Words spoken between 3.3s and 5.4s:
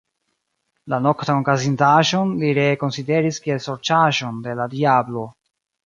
kiel sorĉaĵon de la diablo.